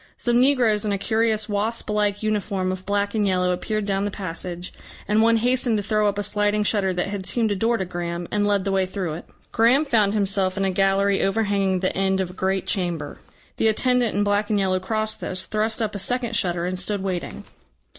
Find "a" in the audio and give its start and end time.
0.91-0.97, 6.17-6.23, 7.51-7.55, 10.65-10.71, 12.31-12.33, 15.93-15.99